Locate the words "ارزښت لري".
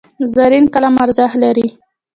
1.03-1.67